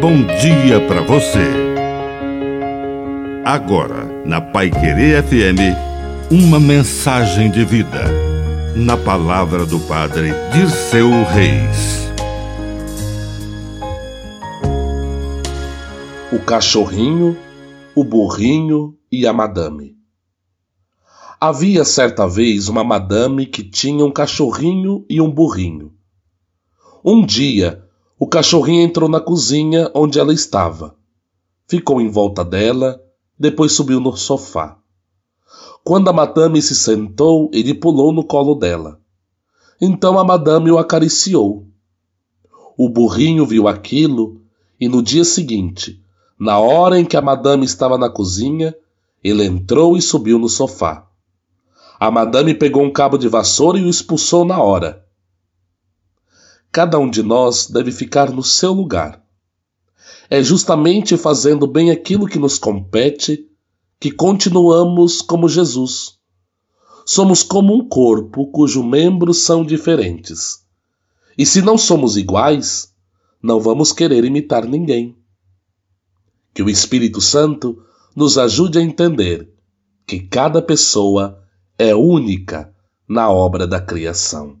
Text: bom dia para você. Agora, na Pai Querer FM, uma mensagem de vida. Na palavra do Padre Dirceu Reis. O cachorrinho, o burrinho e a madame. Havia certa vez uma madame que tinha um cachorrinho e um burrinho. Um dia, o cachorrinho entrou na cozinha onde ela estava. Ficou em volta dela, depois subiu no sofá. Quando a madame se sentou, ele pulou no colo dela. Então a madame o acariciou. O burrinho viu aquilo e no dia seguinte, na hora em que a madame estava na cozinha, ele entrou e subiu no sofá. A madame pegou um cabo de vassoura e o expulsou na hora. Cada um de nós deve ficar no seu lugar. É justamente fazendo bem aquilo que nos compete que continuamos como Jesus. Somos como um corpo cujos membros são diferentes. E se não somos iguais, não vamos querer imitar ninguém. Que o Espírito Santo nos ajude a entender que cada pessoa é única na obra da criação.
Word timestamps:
bom 0.00 0.24
dia 0.40 0.80
para 0.88 1.02
você. 1.02 1.44
Agora, 3.44 4.06
na 4.24 4.40
Pai 4.40 4.70
Querer 4.70 5.22
FM, 5.22 5.76
uma 6.30 6.58
mensagem 6.58 7.50
de 7.50 7.66
vida. 7.66 8.06
Na 8.74 8.96
palavra 8.96 9.66
do 9.66 9.78
Padre 9.80 10.30
Dirceu 10.54 11.10
Reis. 11.24 12.08
O 16.32 16.38
cachorrinho, 16.38 17.36
o 17.94 18.02
burrinho 18.02 18.96
e 19.12 19.26
a 19.26 19.34
madame. 19.34 19.96
Havia 21.38 21.84
certa 21.84 22.26
vez 22.26 22.68
uma 22.68 22.82
madame 22.82 23.44
que 23.44 23.62
tinha 23.62 24.02
um 24.02 24.10
cachorrinho 24.10 25.04
e 25.10 25.20
um 25.20 25.30
burrinho. 25.30 25.92
Um 27.04 27.24
dia, 27.24 27.89
o 28.22 28.26
cachorrinho 28.26 28.82
entrou 28.82 29.08
na 29.08 29.18
cozinha 29.18 29.90
onde 29.94 30.20
ela 30.20 30.34
estava. 30.34 30.94
Ficou 31.66 32.02
em 32.02 32.10
volta 32.10 32.44
dela, 32.44 33.02
depois 33.38 33.72
subiu 33.72 33.98
no 33.98 34.14
sofá. 34.14 34.76
Quando 35.82 36.10
a 36.10 36.12
madame 36.12 36.60
se 36.60 36.76
sentou, 36.76 37.50
ele 37.50 37.72
pulou 37.72 38.12
no 38.12 38.22
colo 38.22 38.54
dela. 38.54 39.00
Então 39.80 40.18
a 40.18 40.24
madame 40.24 40.70
o 40.70 40.76
acariciou. 40.76 41.66
O 42.76 42.90
burrinho 42.90 43.46
viu 43.46 43.66
aquilo 43.66 44.42
e 44.78 44.86
no 44.86 45.02
dia 45.02 45.24
seguinte, 45.24 45.98
na 46.38 46.58
hora 46.58 47.00
em 47.00 47.06
que 47.06 47.16
a 47.16 47.22
madame 47.22 47.64
estava 47.64 47.96
na 47.96 48.10
cozinha, 48.10 48.74
ele 49.24 49.46
entrou 49.46 49.96
e 49.96 50.02
subiu 50.02 50.38
no 50.38 50.48
sofá. 50.48 51.06
A 51.98 52.10
madame 52.10 52.52
pegou 52.52 52.82
um 52.82 52.92
cabo 52.92 53.16
de 53.16 53.28
vassoura 53.28 53.78
e 53.78 53.84
o 53.84 53.88
expulsou 53.88 54.44
na 54.44 54.62
hora. 54.62 55.06
Cada 56.72 56.98
um 56.98 57.10
de 57.10 57.22
nós 57.22 57.66
deve 57.66 57.90
ficar 57.90 58.30
no 58.30 58.42
seu 58.44 58.72
lugar. 58.72 59.24
É 60.28 60.42
justamente 60.42 61.16
fazendo 61.16 61.66
bem 61.66 61.90
aquilo 61.90 62.28
que 62.28 62.38
nos 62.38 62.58
compete 62.58 63.48
que 63.98 64.10
continuamos 64.10 65.20
como 65.20 65.48
Jesus. 65.48 66.18
Somos 67.04 67.42
como 67.42 67.74
um 67.74 67.88
corpo 67.88 68.46
cujos 68.52 68.84
membros 68.84 69.38
são 69.38 69.64
diferentes. 69.64 70.64
E 71.36 71.44
se 71.44 71.60
não 71.60 71.76
somos 71.76 72.16
iguais, 72.16 72.94
não 73.42 73.58
vamos 73.58 73.92
querer 73.92 74.24
imitar 74.24 74.64
ninguém. 74.64 75.16
Que 76.54 76.62
o 76.62 76.70
Espírito 76.70 77.20
Santo 77.20 77.82
nos 78.14 78.38
ajude 78.38 78.78
a 78.78 78.82
entender 78.82 79.52
que 80.06 80.20
cada 80.20 80.62
pessoa 80.62 81.42
é 81.76 81.94
única 81.94 82.72
na 83.08 83.28
obra 83.28 83.66
da 83.66 83.80
criação. 83.80 84.60